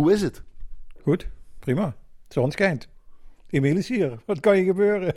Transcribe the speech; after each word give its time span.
Hoe 0.00 0.12
is 0.12 0.22
het? 0.22 0.42
Goed, 1.02 1.28
prima. 1.58 1.96
Zon 2.28 2.50
schijnt. 2.50 2.88
Emiel 3.50 3.76
is 3.76 3.88
hier. 3.88 4.18
Wat 4.24 4.40
kan 4.40 4.56
je 4.56 4.64
gebeuren? 4.64 5.14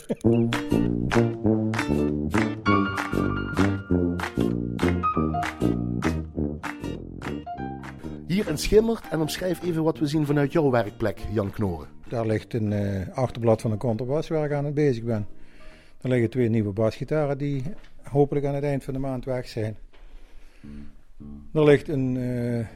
Hier 8.26 8.48
in 8.48 8.58
Schimmert 8.58 9.08
en 9.08 9.20
omschrijf 9.20 9.62
even 9.62 9.82
wat 9.82 9.98
we 9.98 10.06
zien 10.06 10.26
vanuit 10.26 10.52
jouw 10.52 10.70
werkplek, 10.70 11.18
Jan 11.32 11.50
Knoren. 11.50 11.88
Daar 12.08 12.26
ligt 12.26 12.54
een 12.54 12.72
eh, 12.72 13.08
achterblad 13.16 13.60
van 13.60 13.70
een 13.70 13.78
contrabas 13.78 14.28
waar 14.28 14.44
ik 14.44 14.52
aan 14.52 14.64
het 14.64 14.74
bezig 14.74 15.04
ben. 15.04 15.26
Er 16.00 16.08
liggen 16.08 16.30
twee 16.30 16.48
nieuwe 16.48 16.72
basgitaren 16.72 17.38
die 17.38 17.62
hopelijk 18.02 18.46
aan 18.46 18.54
het 18.54 18.64
eind 18.64 18.84
van 18.84 18.94
de 18.94 19.00
maand 19.00 19.24
weg 19.24 19.48
zijn. 19.48 19.76
Er 21.52 21.64
ligt 21.64 21.88
een 21.88 22.16
eh, 22.16 22.66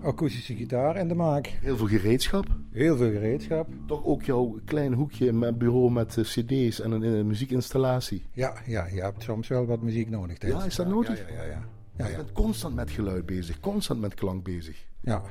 akoestische 0.00 0.54
gitaar 0.54 0.96
in 0.96 1.08
de 1.08 1.14
maak. 1.14 1.46
Heel 1.46 1.76
veel 1.76 1.86
gereedschap. 1.86 2.46
Heel 2.70 2.96
veel 2.96 3.10
gereedschap. 3.10 3.68
Toch 3.86 4.04
ook 4.04 4.22
jouw 4.22 4.58
klein 4.64 4.92
hoekje 4.92 5.32
met 5.32 5.58
bureau 5.58 5.90
met 5.90 6.16
eh, 6.16 6.24
cd's 6.24 6.80
en 6.80 6.90
een, 6.90 7.02
eh, 7.02 7.24
muziekinstallatie. 7.24 8.24
Ja, 8.32 8.54
ja, 8.66 8.86
je 8.86 9.00
hebt 9.00 9.22
soms 9.22 9.48
wel 9.48 9.66
wat 9.66 9.82
muziek 9.82 10.10
nodig. 10.10 10.38
tijdens 10.38 10.62
Ja, 10.62 10.68
is 10.68 10.76
dat 10.76 10.88
nodig? 10.88 11.18
Ja, 11.18 11.34
ja, 11.34 11.42
ja. 11.42 11.50
ja. 11.50 11.66
Ja, 11.96 12.04
ja, 12.04 12.10
je 12.10 12.16
bent 12.16 12.32
constant 12.32 12.74
met 12.74 12.90
geluid 12.90 13.26
bezig, 13.26 13.60
constant 13.60 14.00
met 14.00 14.14
klank 14.14 14.44
bezig. 14.44 14.86
ja. 15.00 15.22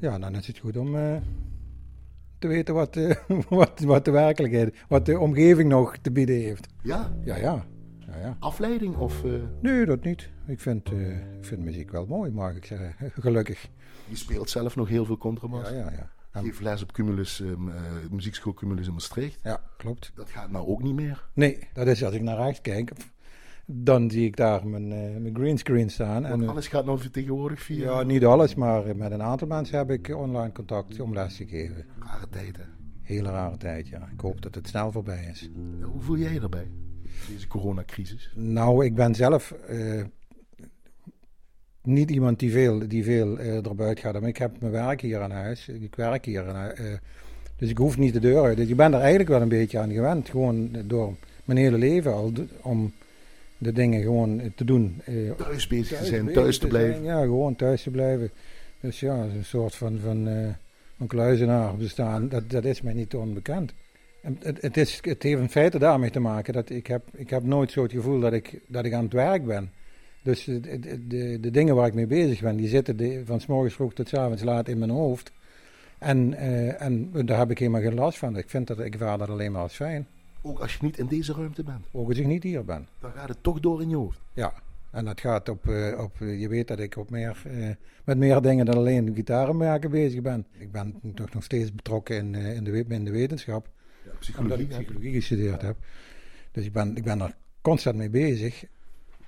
ja 0.00 0.18
dan 0.18 0.34
is 0.34 0.46
het 0.46 0.58
goed 0.58 0.76
om 0.76 0.96
eh, 0.96 1.16
te 2.38 2.46
weten 2.46 2.74
wat, 2.74 2.98
wat, 3.48 3.80
wat 3.80 4.04
de 4.04 4.10
werkelijkheid, 4.10 4.76
wat 4.88 5.06
de 5.06 5.18
omgeving 5.18 5.68
nog 5.68 5.96
te 5.96 6.12
bieden 6.12 6.36
heeft. 6.36 6.66
Ja, 6.82 7.16
Ja, 7.24 7.36
ja. 7.36 7.64
ja, 7.98 8.18
ja. 8.18 8.36
afleiding 8.38 8.96
of... 8.96 9.22
Nee, 9.60 9.84
dat 9.84 10.04
niet. 10.04 10.30
Ik 10.46 10.60
vind, 10.60 10.90
eh, 10.92 11.10
ik 11.10 11.44
vind 11.44 11.60
muziek 11.64 11.90
wel 11.90 12.06
mooi, 12.06 12.30
mag 12.30 12.54
ik 12.56 12.64
zeggen. 12.64 12.94
Gelukkig. 13.22 13.68
je 14.08 14.16
speelt 14.16 14.50
zelf 14.50 14.76
nog 14.76 14.88
heel 14.88 15.04
veel 15.04 15.18
contrabas. 15.18 15.68
Ja, 15.70 15.74
ja, 15.76 15.90
ja. 15.90 16.10
En- 16.30 16.44
Geef 16.44 16.60
les 16.60 16.82
op 16.82 16.92
Cumulus, 16.92 17.40
ehm, 17.40 17.68
eh, 17.68 17.74
muziekschool 18.10 18.54
Cumulus 18.54 18.86
in 18.86 18.92
Maastricht. 18.92 19.40
ja, 19.42 19.60
klopt. 19.76 20.12
Dat 20.14 20.30
gaat 20.30 20.50
nou 20.50 20.66
ook 20.66 20.82
niet 20.82 20.94
meer. 20.94 21.28
Nee, 21.34 21.58
dat 21.72 21.86
is 21.86 22.04
als 22.04 22.14
ik 22.14 22.22
naar 22.22 22.36
rechts 22.36 22.60
kijk, 22.60 22.92
dan 23.66 24.10
zie 24.10 24.24
ik 24.24 24.36
daar 24.36 24.66
mijn, 24.66 24.92
eh, 24.92 25.16
mijn 25.20 25.34
greenscreen 25.36 25.90
staan. 25.90 26.24
En, 26.24 26.30
Want 26.38 26.48
alles 26.50 26.68
gaat 26.68 26.84
nou 26.84 27.08
tegenwoordig 27.10 27.60
via 27.62 27.84
ja, 27.92 28.02
niet 28.02 28.24
alles, 28.24 28.54
maar 28.54 28.96
met 28.96 29.10
een 29.12 29.22
aantal 29.22 29.48
mensen 29.48 29.78
heb 29.78 29.90
ik 29.90 30.16
online 30.16 30.52
contact 30.52 31.00
om 31.00 31.12
les 31.14 31.36
te 31.36 31.46
geven. 31.46 31.84
rare 32.00 32.28
tijden. 32.28 32.68
Hele 33.02 33.30
rare 33.30 33.56
tijd, 33.56 33.88
ja. 33.88 34.08
Ik 34.12 34.20
hoop 34.20 34.40
dat 34.42 34.54
het 34.54 34.68
snel 34.68 34.92
voorbij 34.92 35.24
is. 35.30 35.50
Ja, 35.78 35.84
hoe 35.86 36.00
voel 36.00 36.16
jij 36.16 36.32
je 36.32 36.40
erbij? 36.40 36.70
Deze 37.28 37.46
coronacrisis. 37.46 38.32
Nou, 38.34 38.84
ik 38.84 38.94
ben 38.94 39.14
zelf 39.14 39.54
niet 41.86 42.10
iemand 42.10 42.38
die 42.38 42.50
veel, 42.52 42.88
die 42.88 43.04
veel 43.04 43.38
eh 43.38 43.54
erbuiten 43.66 44.04
gaat. 44.04 44.20
Maar 44.20 44.28
ik 44.28 44.36
heb 44.36 44.50
mijn 44.60 44.72
werk 44.72 45.00
hier 45.00 45.20
aan 45.20 45.30
huis. 45.30 45.68
Ik 45.68 45.94
werk 45.94 46.24
hier. 46.24 46.48
aan 46.48 46.70
eh, 46.70 46.84
dus 47.58 47.70
ik 47.70 47.78
hoef 47.78 47.98
niet 47.98 48.12
de 48.12 48.20
deur 48.20 48.42
uit. 48.42 48.56
Dus 48.56 48.68
ik 48.68 48.76
ben 48.76 48.92
er 48.94 49.00
eigenlijk 49.00 49.28
wel 49.28 49.40
een 49.40 49.48
beetje 49.48 49.78
aan 49.78 49.92
gewend. 49.92 50.28
Gewoon 50.28 50.70
door 50.84 51.14
mijn 51.44 51.58
hele 51.58 51.78
leven 51.78 52.12
al. 52.12 52.32
Om 52.62 52.92
de 53.58 53.72
dingen 53.72 54.02
gewoon 54.02 54.52
te 54.56 54.64
doen. 54.64 55.00
eh, 55.04 55.14
Thuis 55.36 55.66
bezig 55.66 55.98
te 55.98 56.04
zijn, 56.04 56.32
thuis 56.32 56.58
te 56.58 56.66
blijven. 56.66 56.92
zijn. 56.94 57.04
Ja, 57.04 57.20
gewoon 57.22 57.56
thuis 57.56 57.82
te 57.82 57.90
blijven. 57.90 58.30
Dus 58.80 59.00
ja, 59.00 59.14
een 59.14 59.44
soort 59.44 59.74
van, 59.74 59.98
van, 60.04 60.28
eh 60.28 60.48
van 60.98 61.06
kluizenaar 61.06 61.76
bestaan, 61.76 62.28
dat, 62.28 62.50
dat 62.50 62.64
is 62.64 62.82
mij 62.82 62.92
niet 62.92 63.14
onbekend. 63.14 63.72
En 64.22 64.38
het, 64.42 64.62
het, 64.62 64.76
is, 64.76 64.98
het 65.02 65.22
heeft 65.22 65.40
in 65.40 65.48
feite 65.50 65.78
daarmee 65.78 66.10
te 66.10 66.20
maken 66.20 66.52
dat 66.52 66.70
ik 66.70 66.86
heb, 66.86 67.02
ik 67.12 67.30
heb 67.30 67.42
nooit 67.42 67.70
zo 67.70 67.82
het 67.82 67.92
gevoel 67.92 68.20
dat 68.20 68.32
ik, 68.32 68.60
dat 68.66 68.84
ik 68.84 68.92
aan 68.92 69.04
het 69.04 69.12
werk 69.12 69.44
ben. 69.44 69.70
Dus 70.26 70.44
de, 70.44 70.60
de, 71.06 71.40
de, 71.40 71.50
dingen 71.50 71.74
waar 71.74 71.86
ik 71.86 71.94
mee 71.94 72.06
bezig 72.06 72.40
ben, 72.40 72.56
die 72.56 72.68
zitten 72.68 72.96
de, 72.96 73.22
van 73.24 73.40
s 73.40 73.46
morgens 73.46 73.74
vroeg 73.74 73.94
tot 73.94 74.08
s 74.08 74.14
avonds 74.14 74.42
laat 74.42 74.68
in 74.68 74.78
mijn 74.78 74.90
hoofd. 74.90 75.32
En, 75.98 76.34
eh, 76.34 76.82
en 76.82 77.10
daar 77.26 77.38
heb 77.38 77.50
ik 77.50 77.58
helemaal 77.58 77.80
geen 77.80 77.94
last 77.94 78.18
van. 78.18 78.36
Ik 78.36 78.50
vind 78.50 78.66
dat, 78.66 78.80
ik 78.80 78.92
ervaar 78.92 79.18
dat 79.18 79.28
alleen 79.28 79.52
maar 79.52 79.62
als 79.62 79.74
fijn. 79.74 80.06
Ook 80.42 80.58
als 80.58 80.72
je 80.72 80.78
niet 80.82 80.98
in 80.98 81.06
deze 81.06 81.32
ruimte 81.32 81.62
bent. 81.62 81.86
Ook 81.92 82.08
als 82.08 82.18
ik 82.18 82.26
niet 82.26 82.42
hier 82.42 82.64
ben. 82.64 82.88
Dan 83.00 83.10
gaat 83.12 83.28
het 83.28 83.42
toch 83.42 83.60
door 83.60 83.82
in 83.82 83.88
je 83.88 83.96
hoofd. 83.96 84.18
Ja, 84.32 84.52
en 84.90 85.04
dat 85.04 85.20
gaat 85.20 85.48
op, 85.48 85.68
eh, 85.68 86.00
op 86.00 86.20
eh, 86.20 86.40
je 86.40 86.48
weet 86.48 86.68
dat 86.68 86.78
ik 86.78 86.96
op 86.96 87.10
meer, 87.10 87.42
met 88.04 88.18
meer 88.18 88.40
dingen 88.40 88.66
dan 88.66 88.76
alleen 88.76 89.14
gitaren 89.14 89.56
maken 89.56 89.90
bezig 89.90 90.22
ben. 90.22 90.46
Ik 90.58 90.72
ben 90.72 90.94
toch 91.14 91.32
nog 91.34 91.44
steeds 91.44 91.74
betrokken 91.74 92.16
in, 92.16 92.34
in, 92.34 92.64
de, 92.64 92.84
in 92.88 93.04
de 93.04 93.10
wetenschap, 93.10 93.68
Ja, 94.04 94.10
omdat 94.10 94.20
psychologie. 94.20 94.64
ik 94.64 94.68
psychologie 94.68 95.12
gestudeerd 95.12 95.62
heb. 95.62 95.76
Dus 96.52 96.64
ik 96.64 96.72
ben, 96.72 96.96
ik 96.96 97.04
ben 97.04 97.20
er 97.20 97.34
constant 97.60 97.96
mee 97.96 98.10
bezig. 98.10 98.64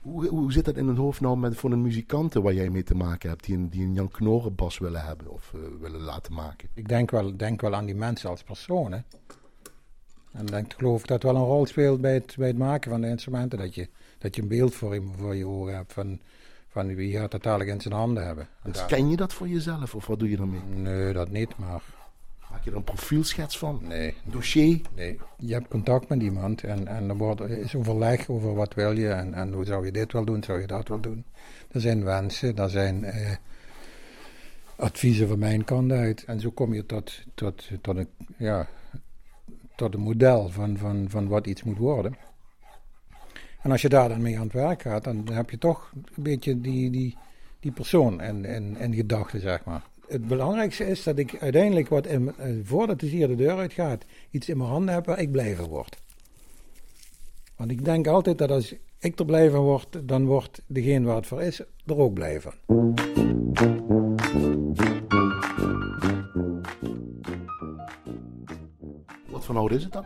Hoe, 0.03 0.29
hoe 0.29 0.53
zit 0.53 0.65
dat 0.65 0.77
in 0.77 0.89
het 0.89 0.97
hoofd 0.97 1.21
nou 1.21 1.39
met, 1.39 1.57
voor 1.57 1.73
een 1.73 1.83
muzikanten 1.83 2.43
waar 2.43 2.55
jij 2.55 2.71
mee 2.71 2.83
te 2.83 2.95
maken 2.95 3.29
hebt, 3.29 3.45
die 3.45 3.57
een, 3.57 3.69
die 3.69 3.83
een 3.83 3.95
Jan 3.95 4.09
Knoren 4.09 4.55
bas 4.55 4.79
willen 4.79 5.05
hebben 5.05 5.31
of 5.31 5.53
eh, 5.55 5.61
willen 5.81 6.01
laten 6.01 6.33
maken? 6.33 6.69
Ik 6.75 6.89
denk 6.89 7.11
wel, 7.11 7.37
denk 7.37 7.61
wel 7.61 7.75
aan 7.75 7.87
die 7.87 7.95
mensen 7.95 8.31
als 8.31 8.43
personen. 8.43 9.05
En 10.33 10.47
denk, 10.47 10.75
geloof 10.77 11.01
ik 11.01 11.07
dat 11.07 11.23
wel 11.23 11.37
een 11.37 11.45
rol 11.45 11.67
speelt 11.67 12.01
bij 12.01 12.15
het, 12.15 12.35
bij 12.37 12.47
het 12.47 12.59
maken 12.59 12.91
van 12.91 13.01
de 13.01 13.09
instrumenten. 13.09 13.59
Dat 13.59 13.75
je, 13.75 13.89
dat 14.19 14.37
je 14.37 14.43
een 14.43 14.49
beeld 14.49 14.75
voor 14.75 14.95
je, 14.95 15.03
voor 15.17 15.35
je 15.35 15.47
ogen 15.47 15.75
hebt 15.75 15.93
van, 15.93 16.21
van 16.69 16.95
wie 16.95 17.13
gaat 17.17 17.31
dat 17.31 17.43
dadelijk 17.43 17.71
in 17.71 17.81
zijn 17.81 17.95
handen 17.95 18.27
hebben. 18.27 18.49
En 18.63 18.73
Dus 18.73 18.87
ken 18.87 19.11
je 19.11 19.17
dat 19.17 19.33
voor 19.33 19.49
jezelf 19.49 19.95
of 19.95 20.07
wat 20.07 20.19
doe 20.19 20.31
je 20.31 20.37
daarmee? 20.37 20.61
nee, 20.61 21.13
dat 21.13 21.31
niet, 21.31 21.57
maar 21.57 21.83
Maak 22.51 22.65
je 22.65 22.71
er 22.71 22.77
een 22.77 22.85
profielschets 22.85 23.59
van? 23.59 23.81
nee. 23.83 24.15
Een 24.25 24.31
dossier? 24.31 24.81
Nee, 24.95 25.19
je 25.39 25.53
hebt 25.53 25.69
contact 25.69 26.09
met 26.09 26.23
iemand 26.23 26.65
en, 26.65 26.87
en 26.87 27.09
er 27.09 27.17
wordt, 27.17 27.41
is 27.41 27.75
overleg 27.75 28.29
over 28.29 28.55
wat 28.55 28.75
wil 28.75 28.97
je 28.97 29.09
en, 29.09 29.35
en 29.35 29.53
hoe 29.53 29.65
zou 29.65 29.85
je 29.85 29.93
dit 29.93 30.13
wel 30.13 30.25
doen, 30.25 30.43
zou 30.43 30.61
je 30.61 30.67
dat 30.67 30.89
wel 30.89 31.01
doen. 31.01 31.25
Er 31.71 31.81
zijn 31.81 32.05
wensen, 32.05 32.57
er 32.57 32.71
zijn 32.71 33.05
eh, 33.05 33.37
adviezen 34.77 35.29
van 35.29 35.39
mijn 35.39 35.65
kant 35.65 35.93
uit. 35.93 36.25
En 36.25 36.41
zo 36.41 36.51
kom 36.51 36.75
je 36.75 36.87
tot, 36.87 37.23
tot, 37.35 37.69
tot, 37.81 37.97
een, 37.97 38.09
ja, 38.37 38.69
tot 39.77 39.95
een 39.95 40.01
model 40.01 40.49
van, 40.49 40.77
van, 40.77 41.07
van 41.09 41.29
wat 41.29 41.47
iets 41.47 41.63
moet 41.63 41.79
worden. 41.79 42.17
En 43.63 43.71
als 43.71 43.83
je 43.83 43.89
daar 43.89 44.09
dan 44.09 44.23
mee 44.23 44.37
aan 44.37 44.45
het 44.45 44.53
werk 44.53 44.83
gaat, 44.83 45.05
dan 45.05 45.29
heb 45.33 45.51
je 45.51 45.59
toch 45.59 45.93
een 46.15 46.23
beetje 46.23 46.61
die, 46.61 46.91
die, 46.91 47.17
die 47.61 47.73
persoon 47.73 48.21
in, 48.21 48.45
in, 48.45 48.77
in 48.77 48.95
gedachten, 48.95 49.41
zeg 49.41 49.65
maar. 49.65 49.83
Het 50.09 50.29
belangrijkste 50.29 50.87
is 50.87 51.03
dat 51.03 51.19
ik 51.19 51.39
uiteindelijk, 51.41 51.89
wat 51.89 52.07
in, 52.07 52.33
eh, 52.37 52.51
voordat 52.63 53.01
het 53.01 53.11
hier 53.11 53.29
de 53.29 53.35
deur 53.35 53.57
uitgaat, 53.57 54.05
iets 54.31 54.49
in 54.49 54.57
mijn 54.57 54.71
handen 54.71 54.95
heb 54.95 55.07
waar 55.07 55.21
ik 55.21 55.33
blij 55.33 55.57
van 55.57 55.67
word. 55.67 55.97
Want 57.57 57.71
ik 57.71 57.85
denk 57.85 58.07
altijd 58.07 58.39
dat 58.39 58.51
als 58.51 58.75
ik 58.99 59.19
er 59.19 59.25
blij 59.25 59.51
van 59.51 59.61
word, 59.61 60.01
dan 60.09 60.27
wordt 60.27 60.63
degene 60.67 61.07
waar 61.07 61.17
het 61.17 61.27
voor 61.27 61.43
is 61.43 61.61
er 61.87 61.99
ook 61.99 62.15
blij 62.15 62.41
van. 62.41 62.53
Wat 69.31 69.45
voor 69.45 69.57
oud 69.57 69.71
is 69.71 69.83
het 69.83 69.93
dan? 69.93 70.05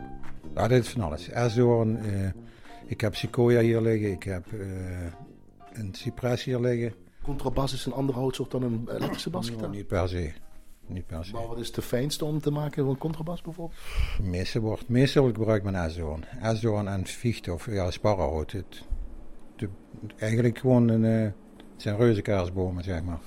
Nou, 0.53 0.67
dit 0.67 0.83
is 0.83 0.89
van 0.89 1.01
alles. 1.01 1.29
Erzoorn, 1.29 1.97
eh 1.97 2.29
ik 2.85 3.01
heb 3.01 3.15
Sequoia 3.15 3.61
hier 3.61 3.81
liggen, 3.81 4.11
ik 4.11 4.23
heb 4.23 4.45
eh, 4.53 4.59
een 5.73 5.93
Cypress 5.93 6.43
hier 6.43 6.59
liggen. 6.59 6.93
Contrabas 7.23 7.73
is 7.73 7.85
een 7.85 7.93
andere 7.93 8.19
houtsoort 8.19 8.51
dan 8.51 8.63
een 8.63 8.87
elektrische 8.95 9.29
basgitaar. 9.29 9.69
Niet 9.69 9.87
per 9.87 10.09
se. 10.09 10.31
Niet 10.87 11.05
per 11.07 11.25
se. 11.25 11.33
Maar 11.33 11.47
wat 11.47 11.59
is 11.59 11.71
de 11.71 11.81
fijnste 11.81 12.25
om 12.25 12.39
te 12.41 12.51
maken 12.51 12.83
van 12.83 12.91
een 12.93 12.97
contrabas 12.97 13.41
bijvoorbeeld? 13.41 13.79
Meestal, 14.21 14.61
wordt, 14.61 14.89
meestal 14.89 15.25
gebruik 15.25 15.57
ik 15.57 15.71
mijn 15.71 15.83
Erzoorn. 15.85 16.25
Erzoorn 16.41 16.87
en 16.87 17.07
Ficht 17.07 17.49
of 17.49 17.71
ja, 17.71 17.91
sparrenhout. 17.91 18.51
Het, 18.51 18.83
eigenlijk 20.17 20.57
gewoon 20.57 20.87
een, 20.87 21.05
eh, 21.05 21.21
het 21.23 21.81
zijn 21.81 21.97
reuze 21.97 22.21
kaarsbomen, 22.21 22.83
zeg 22.83 23.03
maar. 23.03 23.19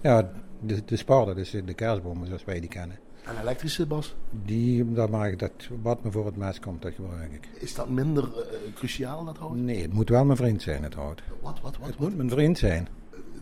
Ja, 0.00 0.30
de, 0.60 0.84
de 0.84 0.96
spar, 0.96 1.26
dat 1.26 1.36
is 1.36 1.50
de 1.50 1.74
kaarsbomen 1.74 2.26
zoals 2.26 2.44
wij 2.44 2.60
die 2.60 2.68
kennen. 2.68 2.98
Een 3.24 3.40
elektrische 3.40 3.86
bas, 3.86 4.14
Die, 4.44 4.92
daar 4.92 5.10
maak 5.10 5.32
ik 5.32 5.38
dat, 5.38 5.52
wat 5.82 6.04
me 6.04 6.10
voor 6.10 6.26
het 6.26 6.36
mes 6.36 6.60
komt, 6.60 6.82
dat 6.82 6.94
gebruik 6.94 7.32
ik. 7.32 7.48
is 7.60 7.74
dat 7.74 7.88
minder 7.88 8.24
eh, 8.24 8.74
cruciaal, 8.74 9.24
dat 9.24 9.36
hout? 9.36 9.56
Nee, 9.56 9.82
het 9.82 9.92
moet 9.92 10.08
wel 10.08 10.24
mijn 10.24 10.36
vriend 10.36 10.62
zijn, 10.62 10.82
het 10.82 10.94
hout. 10.94 11.22
Wat, 11.42 11.60
wat, 11.60 11.76
wat? 11.78 11.86
Het 11.86 11.98
wat? 11.98 12.08
moet 12.08 12.16
mijn 12.16 12.30
vriend 12.30 12.58
zijn. 12.58 12.88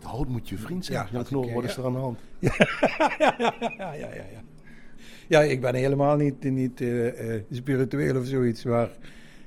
Hout 0.03 0.29
moet 0.29 0.49
je 0.49 0.59
vriend 0.59 0.85
zijn. 0.85 0.99
Ja, 0.99 1.09
Jan 1.13 1.25
Knoren, 1.25 1.55
wat 1.55 1.65
is 1.65 1.77
er 1.77 1.85
aan 1.85 1.93
de 1.93 1.99
hand? 1.99 2.19
ja, 2.39 3.93
ja, 3.93 3.93
ja, 3.93 4.15
ja. 4.15 4.41
Ja, 5.29 5.41
ik 5.43 5.61
ben 5.61 5.75
helemaal 5.75 6.17
niet, 6.17 6.43
niet 6.45 6.81
eh, 6.81 7.35
eh, 7.35 7.43
spiritueel 7.51 8.17
of 8.21 8.27
zoiets, 8.27 8.65
maar 8.65 8.91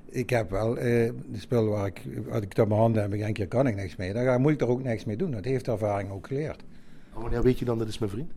ik 0.06 0.30
heb 0.30 0.50
wel 0.50 0.78
eh, 0.78 0.84
de 1.32 1.40
spul 1.40 1.66
waar 1.68 1.86
ik, 1.88 2.02
als 2.32 2.42
ik 2.42 2.58
op 2.58 2.68
mijn 2.68 2.80
handen 2.80 3.02
heb, 3.02 3.14
ik 3.14 3.20
denk, 3.20 3.38
hier 3.38 3.48
kan 3.48 3.68
ik 3.68 3.76
niks 3.76 3.96
mee. 3.96 4.14
Dan 4.14 4.24
ga- 4.24 4.38
moet 4.38 4.52
ik 4.52 4.62
er 4.62 4.68
ook 4.68 4.84
niks 4.84 5.06
mee 5.06 5.18
doen. 5.18 5.32
Dat 5.32 5.46
heeft 5.46 5.66
de 5.66 5.72
ervaring 5.72 6.12
ook 6.12 6.28
geleerd. 6.28 6.64
Maar 7.14 7.22
wanneer 7.22 7.42
weet 7.44 7.60
je 7.60 7.66
dan 7.66 7.78
dat 7.78 7.88
is 7.88 7.98
mijn 8.00 8.12
vriend? 8.12 8.32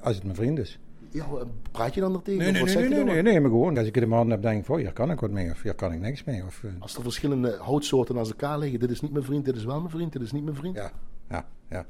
Als 0.00 0.14
het 0.14 0.24
mijn 0.24 0.36
vriend 0.36 0.58
is. 0.58 0.78
Ja, 1.10 1.26
praat 1.70 1.94
je 1.94 2.00
dan 2.00 2.14
er 2.14 2.22
tegen? 2.22 2.42
Nee, 2.42 2.52
nee, 2.52 2.60
wat 2.64 2.74
nee, 2.74 2.88
nee, 2.88 3.04
nee, 3.04 3.14
dan? 3.14 3.24
nee, 3.24 3.40
maar 3.40 3.50
gewoon 3.50 3.78
als 3.78 3.86
ik 3.86 3.94
het 3.94 4.02
in 4.02 4.08
mijn 4.08 4.20
handen 4.20 4.38
heb, 4.40 4.42
denk 4.50 4.60
ik, 4.60 4.64
van, 4.66 4.78
hier 4.78 4.92
kan 4.92 5.10
ik 5.10 5.20
wat 5.20 5.30
mee 5.30 5.50
of 5.50 5.62
hier 5.62 5.74
kan 5.74 5.92
ik 5.92 6.00
niks 6.00 6.24
mee. 6.24 6.44
Of, 6.44 6.64
Als 6.78 6.96
er 6.96 7.02
verschillende 7.02 7.56
houtsoorten 7.60 8.14
naast 8.14 8.30
elkaar 8.30 8.58
liggen, 8.58 8.80
dit 8.80 8.90
is 8.90 9.00
niet 9.00 9.12
mijn 9.12 9.24
vriend, 9.24 9.44
dit 9.44 9.56
is 9.56 9.64
wel 9.64 9.78
mijn 9.78 9.90
vriend, 9.90 10.12
dit 10.12 10.22
is 10.22 10.32
niet 10.32 10.44
mijn 10.44 10.56
vriend. 10.56 10.76
ja, 10.76 10.90
ja, 11.28 11.48
ja. 11.70 11.86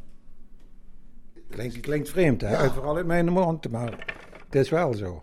Klinkt, 1.50 1.80
klinkt 1.80 2.08
vreemd, 2.08 2.40
hè? 2.40 2.70
Vooral 2.70 2.96
uit 2.96 3.06
mijn 3.06 3.28
mond, 3.32 3.70
maar 3.70 4.14
het 4.44 4.54
is 4.54 4.70
wel 4.70 4.94
zo. 4.94 5.22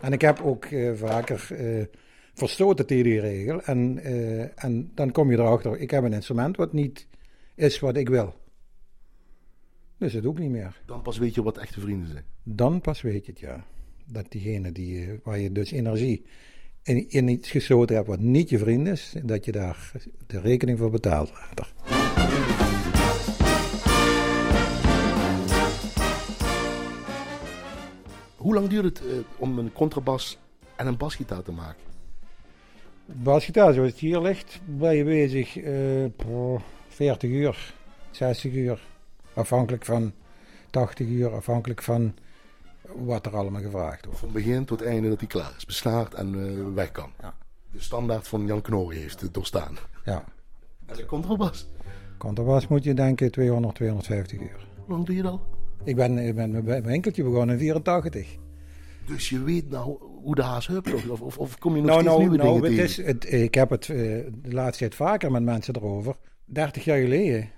En 0.00 0.12
ik 0.12 0.20
heb 0.20 0.40
ook 0.40 0.64
eh, 0.64 0.92
vaker 0.94 1.46
eh, 1.50 1.84
verstoten 2.34 2.86
tegen 2.86 3.04
die 3.04 3.20
regel. 3.20 3.62
En, 3.62 3.98
eh, 3.98 4.64
en 4.64 4.90
dan 4.94 5.12
kom 5.12 5.30
je 5.30 5.38
erachter, 5.38 5.78
ik 5.78 5.90
heb 5.90 6.04
een 6.04 6.12
instrument 6.12 6.56
wat 6.56 6.72
niet 6.72 7.06
is 7.54 7.78
wat 7.78 7.96
ik 7.96 8.08
wil. 8.08 8.34
Dus 9.98 10.12
dat 10.12 10.22
doe 10.22 10.32
ik 10.32 10.38
niet 10.38 10.50
meer. 10.50 10.80
Dan 10.86 11.02
pas 11.02 11.18
weet 11.18 11.34
je 11.34 11.42
wat 11.42 11.58
echte 11.58 11.80
vrienden 11.80 12.08
zijn. 12.08 12.24
dan 12.42 12.80
pas 12.80 13.00
weet 13.00 13.26
je 13.26 13.32
het 13.32 13.40
ja. 13.40 13.64
Dat 14.06 14.26
diegene 14.28 14.72
die, 14.72 15.20
waar 15.22 15.38
je 15.38 15.52
dus 15.52 15.70
energie 15.70 16.24
in, 16.82 17.10
in 17.10 17.28
iets 17.28 17.50
gesloten 17.50 17.96
hebt 17.96 18.08
wat 18.08 18.20
niet 18.20 18.48
je 18.48 18.58
vriend 18.58 18.86
is, 18.86 19.14
dat 19.24 19.44
je 19.44 19.52
daar 19.52 19.92
de 20.26 20.40
rekening 20.40 20.78
voor 20.78 20.90
betaalt 20.90 21.30
later. 21.30 21.72
Hoe 28.42 28.54
lang 28.54 28.68
duurt 28.68 28.84
het 28.84 29.06
eh, 29.06 29.18
om 29.36 29.58
een 29.58 29.72
contrabas 29.72 30.38
en 30.76 30.86
een 30.86 30.96
basgitaar 30.96 31.42
te 31.42 31.52
maken? 31.52 31.82
Basgitaar, 33.06 33.72
zoals 33.72 33.90
het 33.90 33.98
hier 33.98 34.20
ligt, 34.20 34.60
ben 34.64 34.96
je 34.96 35.04
bezig 35.04 35.56
eh, 35.58 36.04
voor 36.18 36.62
40 36.88 37.30
uur, 37.30 37.74
60 38.10 38.52
uur. 38.52 38.80
Afhankelijk 39.34 39.84
van 39.84 40.12
80 40.70 41.06
uur, 41.06 41.34
afhankelijk 41.34 41.82
van 41.82 42.14
wat 42.94 43.26
er 43.26 43.36
allemaal 43.36 43.62
gevraagd 43.62 44.04
wordt. 44.04 44.20
Van 44.20 44.32
begin 44.32 44.64
tot 44.64 44.82
einde 44.82 45.08
dat 45.08 45.18
hij 45.18 45.28
klaar 45.28 45.52
is, 45.56 45.64
beslaagd 45.64 46.14
en 46.14 46.34
eh, 46.34 46.74
weg 46.74 46.92
kan. 46.92 47.12
Ja. 47.20 47.34
De 47.70 47.80
standaard 47.80 48.28
van 48.28 48.46
Jan 48.46 48.62
Knorri 48.62 48.98
heeft 48.98 49.34
doorstaan. 49.34 49.76
Ja, 50.04 50.24
En 50.86 50.96
de 50.96 51.06
contrabas, 51.06 51.66
contrabas 52.18 52.68
moet 52.68 52.84
je 52.84 52.94
denken 52.94 53.30
200, 53.30 53.74
250 53.74 54.40
uur. 54.40 54.66
hoe 54.76 54.88
lang 54.88 55.06
doe 55.06 55.16
je 55.16 55.22
dat? 55.22 55.40
Ik 55.84 55.96
ben, 55.96 56.18
ik 56.18 56.34
ben 56.34 56.50
met 56.50 56.64
mijn 56.64 56.82
winkeltje 56.82 57.22
begonnen 57.22 57.54
in 57.54 57.60
84. 57.60 58.36
Dus 59.06 59.28
je 59.28 59.42
weet 59.42 59.70
nou 59.70 59.98
hoe 60.22 60.34
de 60.34 60.42
haas 60.42 60.66
hupt, 60.66 61.08
of, 61.08 61.20
of, 61.20 61.38
of 61.38 61.58
kom 61.58 61.76
je 61.76 61.82
nog 61.82 61.90
Nou, 61.90 62.00
steeds 62.00 62.16
nou, 62.16 62.28
nieuwe 62.28 62.44
nou 62.44 62.60
dingen 62.60 62.78
het 62.78 62.88
tegen? 62.88 63.04
is, 63.04 63.12
het, 63.14 63.32
ik 63.32 63.54
heb 63.54 63.70
het 63.70 63.88
eh, 63.88 63.96
de 64.32 64.52
laatste 64.52 64.78
tijd 64.78 64.94
vaker 64.94 65.30
met 65.30 65.42
mensen 65.42 65.76
erover. 65.76 66.16
30 66.44 66.84
jaar 66.84 67.00
geleden. 67.00 67.50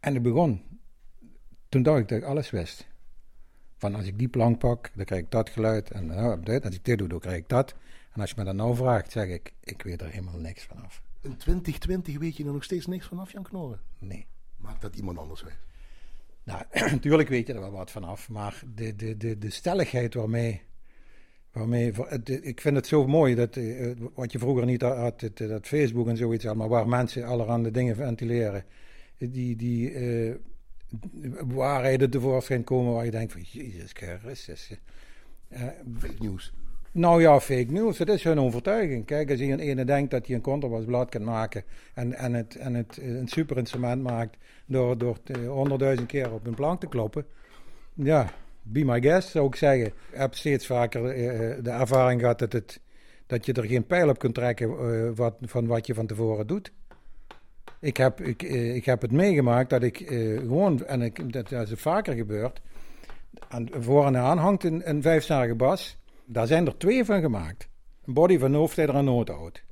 En 0.00 0.14
ik 0.14 0.22
begon. 0.22 0.62
Toen 1.68 1.82
dacht 1.82 1.98
ik 2.00 2.08
dat 2.08 2.18
ik 2.18 2.24
alles 2.24 2.50
wist. 2.50 2.86
Van 3.76 3.94
als 3.94 4.06
ik 4.06 4.18
die 4.18 4.28
plank 4.28 4.58
pak, 4.58 4.90
dan 4.94 5.04
krijg 5.04 5.22
ik 5.22 5.30
dat 5.30 5.50
geluid. 5.50 5.90
En 5.90 6.06
nou, 6.06 6.60
als 6.62 6.74
ik 6.74 6.84
dit 6.84 6.98
doe, 6.98 7.08
dan 7.08 7.18
krijg 7.20 7.36
ik 7.36 7.48
dat. 7.48 7.74
En 8.12 8.20
als 8.20 8.30
je 8.30 8.36
me 8.38 8.44
dan 8.44 8.56
nou 8.56 8.76
vraagt, 8.76 9.12
zeg 9.12 9.28
ik, 9.28 9.52
ik 9.60 9.82
weet 9.82 10.00
er 10.00 10.10
helemaal 10.10 10.38
niks 10.38 10.64
vanaf. 10.64 11.02
In 11.20 11.36
2020 11.36 12.18
weet 12.18 12.36
je 12.36 12.44
er 12.44 12.52
nog 12.52 12.64
steeds 12.64 12.86
niks 12.86 13.06
vanaf, 13.06 13.32
Jan 13.32 13.42
Knorren. 13.42 13.80
Nee. 13.98 14.26
Maakt 14.56 14.80
dat 14.80 14.96
iemand 14.96 15.18
anders 15.18 15.42
weet. 15.42 15.58
Nou, 16.44 16.62
natuurlijk 16.90 17.28
weet 17.28 17.46
je 17.46 17.52
er 17.52 17.60
wel 17.60 17.70
wat 17.70 17.90
vanaf, 17.90 18.28
maar 18.28 18.62
de, 18.74 18.96
de, 18.96 19.16
de, 19.16 19.38
de 19.38 19.50
stelligheid 19.50 20.14
waarmee. 20.14 20.62
waarmee 21.52 21.92
ik 22.42 22.60
vind 22.60 22.76
het 22.76 22.86
zo 22.86 23.06
mooi 23.06 23.34
dat 23.34 23.56
eh, 23.56 23.90
wat 24.14 24.32
je 24.32 24.38
vroeger 24.38 24.64
niet 24.66 24.82
had, 24.82 25.22
eh, 25.22 25.48
dat 25.48 25.66
Facebook 25.66 26.08
en 26.08 26.16
zoiets 26.16 26.46
allemaal, 26.46 26.68
waar 26.68 26.88
mensen 26.88 27.24
allerhande 27.24 27.70
dingen 27.70 27.96
ventileren, 27.96 28.64
die, 29.18 29.56
die 29.56 29.90
eh, 29.90 30.34
waarheden 31.46 32.10
tevoorschijn 32.10 32.64
komen 32.64 32.92
waar 32.92 33.04
je 33.04 33.10
denkt 33.10 33.32
van 33.32 33.42
Jezus 33.42 33.92
Christus. 33.92 34.70
eh, 35.48 35.62
Fake 35.98 36.14
news. 36.18 36.52
Nou 36.92 37.20
ja, 37.20 37.40
fake 37.40 37.72
news, 37.72 37.98
dat 37.98 38.08
is 38.08 38.24
hun 38.24 38.40
overtuiging. 38.40 39.04
Kijk, 39.04 39.30
als 39.30 39.40
een 39.40 39.58
ene 39.58 39.84
denkt 39.84 40.10
dat 40.10 40.26
hij 40.26 40.36
een 40.36 40.42
contrabasblad 40.42 41.08
kan 41.08 41.24
maken 41.24 41.64
en, 41.94 42.14
en, 42.14 42.34
het, 42.34 42.56
en 42.56 42.74
het 42.74 42.98
eh, 42.98 43.08
een 43.08 43.28
super 43.28 43.56
instrument 43.56 44.02
maakt 44.02 44.36
door, 44.66 44.98
door 44.98 45.18
honderdduizend 45.46 46.08
keer 46.08 46.32
op 46.32 46.46
een 46.46 46.54
plank 46.54 46.80
te 46.80 46.88
kloppen. 46.88 47.26
Ja, 47.94 48.32
be 48.62 48.84
my 48.84 49.00
guest 49.00 49.28
zou 49.28 49.46
ik 49.46 49.54
zeggen. 49.54 49.86
Ik 49.86 49.94
heb 50.10 50.34
steeds 50.34 50.66
vaker 50.66 51.06
eh, 51.06 51.64
de 51.64 51.70
ervaring 51.70 52.20
gehad 52.20 52.38
dat, 52.38 52.52
het, 52.52 52.80
dat 53.26 53.46
je 53.46 53.52
er 53.52 53.64
geen 53.64 53.86
pijl 53.86 54.08
op 54.08 54.18
kunt 54.18 54.34
trekken 54.34 54.68
eh, 54.68 55.10
wat, 55.14 55.34
van 55.40 55.66
wat 55.66 55.86
je 55.86 55.94
van 55.94 56.06
tevoren 56.06 56.46
doet. 56.46 56.72
Ik 57.82 57.96
heb, 57.96 58.20
ik, 58.20 58.42
eh, 58.42 58.74
ik 58.74 58.84
heb 58.84 59.02
het 59.02 59.12
meegemaakt 59.12 59.70
dat 59.70 59.82
ik 59.82 60.00
eh, 60.00 60.38
gewoon, 60.38 60.84
en 60.86 61.02
ik, 61.02 61.32
dat, 61.32 61.52
is 61.52 61.72
vaker 61.74 62.14
gebeurd, 62.14 62.60
aan, 63.48 63.68
voor 63.78 64.06
en 64.06 64.16
aan 64.16 64.38
hangt 64.38 64.64
een, 64.64 64.88
een 64.88 65.56
bas. 65.56 65.98
Daar 66.32 66.46
zijn 66.46 66.66
er 66.66 66.76
twee 66.78 67.04
van 67.04 67.20
gemaakt. 67.20 67.68
Een 68.04 68.14
body 68.14 68.38
van 68.38 68.54
hoofdleider 68.54 68.96
en 68.96 69.04
noodhout. 69.04 69.62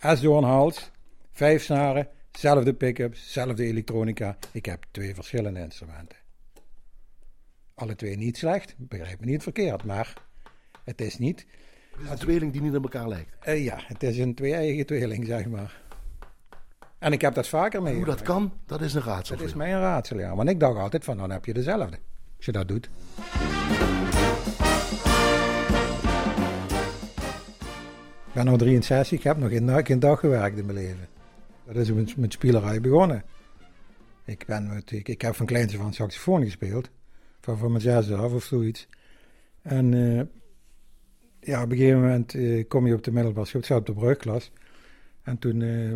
S 0.00 0.20
door 0.20 0.38
een 0.38 0.44
hals, 0.44 0.90
vijf 1.32 1.62
snaren, 1.62 2.08
zelfde 2.30 2.74
pick-ups, 2.74 3.32
zelfde 3.32 3.64
elektronica. 3.64 4.36
Ik 4.52 4.66
heb 4.66 4.84
twee 4.90 5.14
verschillende 5.14 5.60
instrumenten. 5.60 6.18
Alle 7.74 7.96
twee 7.96 8.16
niet 8.16 8.36
slecht, 8.36 8.74
begrijp 8.78 9.20
me 9.20 9.26
niet 9.26 9.42
verkeerd, 9.42 9.84
maar 9.84 10.14
het 10.84 11.00
is 11.00 11.18
niet. 11.18 11.46
Het 11.90 12.04
is 12.04 12.10
een 12.10 12.18
tweeling 12.18 12.52
die 12.52 12.60
niet 12.60 12.76
op 12.76 12.82
elkaar 12.82 13.08
lijkt. 13.08 13.44
eh, 13.44 13.64
ja, 13.64 13.78
het 13.86 14.02
is 14.02 14.18
een 14.18 14.34
twee-eigen 14.34 14.86
tweeling, 14.86 15.26
zeg 15.26 15.46
maar. 15.46 15.80
En 16.98 17.12
ik 17.12 17.20
heb 17.20 17.34
dat 17.34 17.48
vaker 17.48 17.82
mee. 17.82 17.94
Hoe 17.94 18.04
dat 18.04 18.22
kan, 18.22 18.52
dat 18.66 18.80
is 18.80 18.94
een 18.94 19.02
raadsel. 19.02 19.36
Dat 19.36 19.46
is 19.46 19.54
mij 19.54 19.72
een 19.74 19.80
raadsel, 19.80 20.18
ja. 20.18 20.34
Want 20.34 20.48
ik 20.48 20.60
dacht 20.60 20.78
altijd 20.78 21.04
van, 21.04 21.16
dan 21.16 21.30
heb 21.30 21.44
je 21.44 21.52
dezelfde. 21.52 21.98
Als 22.36 22.46
je 22.46 22.52
dat 22.52 22.68
doet. 22.68 22.88
Ben 28.36 28.52
nu 28.52 28.56
63, 28.56 29.18
ik 29.18 29.24
heb 29.24 29.36
nog 29.36 29.50
geen, 29.50 29.86
geen 29.86 29.98
dag 29.98 30.20
gewerkt 30.20 30.58
in 30.58 30.66
mijn 30.66 30.78
leven. 30.78 31.08
Dat 31.64 31.76
is 31.76 31.92
met, 31.92 32.16
met 32.16 32.32
spielerij 32.32 32.80
begonnen. 32.80 33.24
Ik, 34.24 34.44
ben 34.46 34.82
ik, 34.86 35.08
ik 35.08 35.22
heb 35.22 35.34
van 35.34 35.46
kleins 35.46 35.74
af 35.74 35.80
aan 35.80 35.94
saxofoon 35.94 36.44
gespeeld. 36.44 36.90
Van, 37.40 37.58
van 37.58 37.70
mijn 37.70 37.82
zesde 37.82 38.16
af 38.16 38.32
of 38.32 38.44
zoiets. 38.44 38.88
En 39.62 39.94
eh, 39.94 40.22
ja, 41.40 41.62
op 41.62 41.70
een 41.70 41.76
gegeven 41.76 42.00
moment 42.00 42.34
eh, 42.34 42.64
kom 42.68 42.86
je 42.86 42.94
op 42.94 43.04
de 43.04 43.12
middelbare 43.12 43.46
school, 43.46 43.60
ik 43.60 43.70
op 43.70 43.86
de 43.86 43.92
brugklas. 43.92 44.52
En 45.22 45.38
toen 45.38 45.62
eh, 45.62 45.92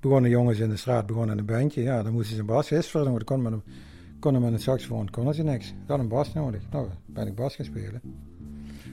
begonnen 0.00 0.30
jongens 0.30 0.58
in 0.58 0.68
de 0.68 0.76
straat 0.76 1.06
begonnen 1.06 1.38
een 1.38 1.46
bandje. 1.46 1.82
Ja, 1.82 2.02
dan 2.02 2.12
moesten 2.12 2.34
ze 2.34 2.40
een 2.40 2.46
bassist 2.46 2.90
voor. 2.90 3.04
Dan 3.04 3.24
kon 3.24 3.42
met 3.42 3.52
een, 3.52 4.40
met 4.40 4.52
een 4.52 4.60
saxofoon 4.60 5.10
konden 5.10 5.34
ze 5.34 5.42
niks. 5.42 5.68
Ik 5.68 5.76
had 5.86 5.98
een 5.98 6.08
bas 6.08 6.32
nodig. 6.32 6.62
Nou, 6.70 6.88
ben 7.06 7.26
ik 7.26 7.34
bas 7.34 7.56
gaan 7.56 7.64
spelen. 7.64 8.00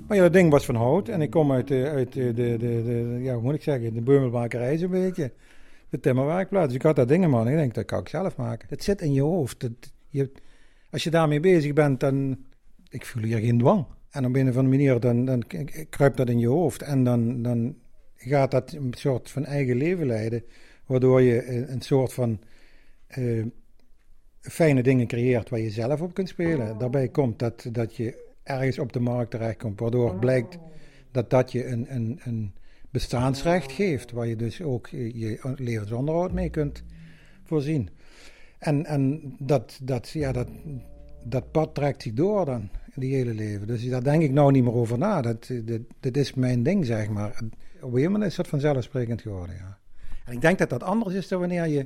Maar 0.10 0.18
ja, 0.18 0.24
dat 0.24 0.34
ding 0.34 0.52
was 0.52 0.66
van 0.66 0.76
hout. 0.76 1.10
En 1.10 1.22
ik 1.22 1.30
kom 1.30 1.52
uit, 1.52 1.68
de, 1.68 1.90
uit 1.90 2.14
de, 2.14 2.34
de, 2.34 2.58
de, 2.58 2.84
de- 2.84 3.20
ja, 3.22 3.34
hoe 3.34 3.42
moet 3.42 3.54
ik 3.54 3.62
zeggen, 3.62 3.94
de 3.94 4.02
beumelmakerij 4.02 4.78
zo'n 4.78 4.90
beetje. 4.90 5.32
De 5.90 6.00
timmerwerkplaats. 6.00 6.68
Dus 6.68 6.76
ik 6.76 6.82
had 6.82 6.96
dat 6.96 7.08
ding 7.08 7.24
in 7.24 7.30
man. 7.30 7.48
Ik 7.48 7.56
denk, 7.56 7.74
dat 7.74 7.86
kan 7.86 8.00
ik 8.00 8.08
zelf 8.10 8.36
maken. 8.36 8.68
Dat 8.70 8.84
zit 8.84 9.02
in 9.02 9.14
je 9.14 9.22
hoofd. 9.22 9.60
Dat, 9.60 9.72
je, 10.08 10.32
als 10.92 11.04
je 11.04 11.10
daarmee 11.10 11.40
bezig 11.40 11.74
bent, 11.74 12.00
dan... 12.00 12.38
Ik 12.90 13.06
voel 13.06 13.24
hier 13.24 13.40
geen 13.40 13.58
dwang. 13.58 13.86
En 14.10 14.26
op 14.26 14.36
een 14.36 14.50
of 14.50 14.58
andere 14.58 14.78
manier, 14.78 15.00
dan, 15.00 15.26
dan 15.26 15.44
kruipt 15.90 16.18
dat 16.18 16.30
in 16.30 16.40
je 16.40 16.48
hoofd. 16.48 16.82
En 16.82 17.04
dan, 17.04 17.42
dan 17.42 17.76
gaat 18.16 18.52
dat 18.52 18.72
een 18.72 18.94
soort 18.98 19.30
van 19.30 19.46
eigen 19.46 19.76
leven 19.76 20.06
leiden. 20.06 20.44
Waardoor 20.86 21.22
je 21.22 21.42
eh, 21.42 21.70
een 21.70 21.82
soort 21.82 22.14
van 22.14 22.40
eh, 23.08 23.46
fijne 24.42 24.84
dingen 24.84 25.08
creëert 25.08 25.50
waar 25.50 25.60
je 25.60 25.70
zelf 25.70 26.02
op 26.02 26.14
kunt 26.14 26.30
spelen. 26.30 26.78
Daarbij 26.78 27.08
komt 27.08 27.40
dat, 27.40 27.66
dat 27.72 27.96
je 27.96 28.28
ergens 28.50 28.80
op 28.80 28.94
de 28.94 29.00
markt 29.00 29.32
terechtkomt, 29.32 29.80
waardoor 29.80 30.16
blijkt 30.16 30.58
dat 31.12 31.30
dat 31.30 31.52
je 31.52 31.68
een, 31.68 31.96
een, 31.96 32.20
een 32.24 32.54
bestaansrecht 32.90 33.72
geeft, 33.72 34.12
waar 34.12 34.28
je 34.28 34.36
dus 34.36 34.62
ook 34.62 34.88
je 34.88 35.54
levensonderhoud 35.56 36.32
mee 36.32 36.50
kunt 36.50 36.84
voorzien. 37.44 37.90
En, 38.58 38.86
en 38.86 39.36
dat, 39.40 39.80
dat, 39.82 40.10
ja, 40.10 40.32
dat, 40.32 40.48
dat 41.24 41.52
pad 41.52 41.76
trekt 41.76 42.02
zich 42.02 42.14
door 42.14 42.46
dan, 42.46 42.70
die 42.96 43.16
hele 43.16 43.34
leven. 43.34 43.68
Dus 43.68 43.90
daar 43.90 44.04
denk 44.04 44.22
ik 44.22 44.32
nou 44.32 44.52
niet 44.52 44.64
meer 44.64 44.74
over 44.74 44.98
na. 44.98 45.22
Dat, 45.22 45.52
dat, 45.64 45.82
dat 46.00 46.18
is 46.18 46.34
mijn 46.34 46.64
ding, 46.64 46.86
zeg 46.86 47.10
maar. 47.10 47.42
Op 47.82 47.94
een 47.94 48.04
moment 48.04 48.24
is 48.24 48.36
dat 48.36 48.48
vanzelfsprekend 48.48 49.22
geworden, 49.22 49.56
ja. 49.56 49.78
En 50.26 50.34
ik 50.34 50.42
denk 50.42 50.58
dat 50.58 50.70
dat 50.70 50.84
anders 50.84 51.16
is 51.16 51.28
dan 51.28 51.40
wanneer 51.40 51.68
je 51.68 51.86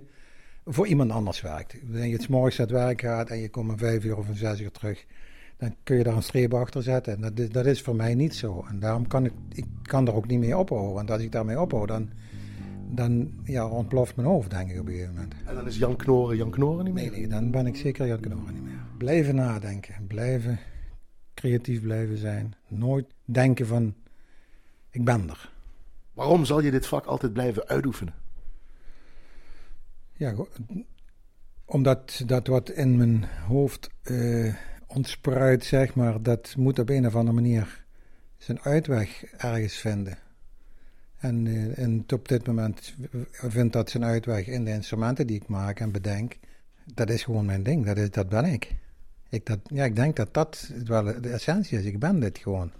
voor 0.65 0.87
iemand 0.87 1.11
anders 1.11 1.41
werkt. 1.41 1.75
Wanneer 1.83 2.05
je 2.05 2.13
het 2.13 2.21
's 2.21 2.27
morgens 2.27 2.59
uit 2.59 2.71
werk 2.71 3.01
gaat 3.01 3.29
en 3.29 3.37
je 3.37 3.49
komt 3.49 3.71
om 3.71 3.77
vijf 3.77 4.03
uur 4.03 4.17
of 4.17 4.27
om 4.27 4.35
zes 4.35 4.61
uur 4.61 4.71
terug, 4.71 5.05
dan 5.63 5.75
kun 5.83 5.97
je 5.97 6.03
daar 6.03 6.15
een 6.15 6.23
streep 6.23 6.53
achter 6.53 6.83
zetten. 6.83 7.13
En 7.15 7.21
dat, 7.21 7.39
is- 7.39 7.49
dat 7.49 7.65
is 7.65 7.81
voor 7.81 7.95
mij 7.95 8.15
niet 8.15 8.35
zo. 8.35 8.65
En 8.69 8.79
daarom 8.79 9.07
kan 9.07 9.25
ik, 9.25 9.33
ik 9.53 9.65
kan 9.81 10.07
er 10.07 10.13
ook 10.15 10.27
niet 10.27 10.39
mee 10.39 10.57
ophouden. 10.57 10.93
Want 10.93 11.11
als 11.11 11.21
ik 11.21 11.31
daarmee 11.31 11.59
ophoud, 11.59 11.87
dan, 11.87 12.09
dan 12.91 13.31
ja, 13.43 13.67
ontploft 13.67 14.15
mijn 14.15 14.27
hoofd, 14.27 14.49
denk 14.49 14.69
ik 14.71 14.79
op 14.79 14.85
een 14.85 14.91
gegeven 14.91 15.13
moment. 15.13 15.33
En 15.45 15.55
dan 15.55 15.67
is 15.67 15.77
Jan 15.77 15.95
Knoren 15.95 16.37
Jan 16.37 16.49
Knoren 16.51 16.85
niet 16.85 16.93
meer. 16.93 17.11
Nee, 17.11 17.19
nee, 17.19 17.27
dan 17.27 17.51
ben 17.51 17.65
ik 17.67 17.75
zeker 17.75 18.07
Jan 18.07 18.19
Knoren 18.19 18.53
niet 18.53 18.63
meer. 18.63 18.81
Blijven 18.97 19.35
nadenken, 19.35 20.07
blijven 20.07 20.59
creatief 21.33 21.81
blijven 21.81 22.17
zijn. 22.17 22.53
Nooit 22.67 23.05
denken 23.25 23.67
van, 23.67 23.93
ik 24.89 25.03
ben 25.05 25.29
er. 25.29 25.51
Waarom 26.13 26.45
zal 26.45 26.61
je 26.61 26.71
dit 26.71 26.87
vak 26.87 27.05
altijd 27.05 27.33
blijven 27.33 27.67
uitoefenen? 27.67 28.13
Ja, 30.13 30.33
omdat 31.65 32.23
dat 32.25 32.47
wat 32.47 32.69
in 32.69 32.97
mijn 32.97 33.23
hoofd 33.47 33.89
eh 34.03 34.53
ontspruit, 34.95 35.63
zeg 35.63 35.95
maar, 35.95 36.21
dat 36.21 36.53
moet 36.57 36.79
op 36.79 36.89
een 36.89 37.05
of 37.05 37.15
andere 37.15 37.35
manier 37.35 37.85
zijn 38.37 38.61
uitweg 38.61 39.23
ergens 39.23 39.75
vinden. 39.75 40.17
En, 41.17 41.47
eh, 41.47 41.83
en 41.83 42.03
op 42.13 42.27
dit 42.27 42.47
moment 42.47 42.93
vindt 43.31 43.73
dat 43.73 43.89
zijn 43.89 44.03
uitweg 44.03 44.47
in 44.47 44.65
de 44.65 44.71
instrumenten 44.71 45.27
die 45.27 45.35
ik 45.35 45.47
maak 45.47 45.79
en 45.79 45.91
bedenk. 45.91 46.37
Dat 46.93 47.09
is 47.09 47.23
gewoon 47.23 47.45
mijn 47.45 47.63
ding, 47.63 47.85
dat, 47.85 47.97
is, 47.97 48.11
dat 48.11 48.29
ben 48.29 48.45
ik. 48.45 48.75
Ik, 49.29 49.45
dat, 49.45 49.59
ja, 49.63 49.83
ik 49.83 49.95
denk 49.95 50.15
dat 50.15 50.33
dat 50.33 50.71
wel 50.85 51.03
de 51.21 51.29
essentie 51.29 51.77
is, 51.77 51.85
ik 51.85 51.99
ben 51.99 52.19
dit 52.19 52.37
gewoon. 52.37 52.71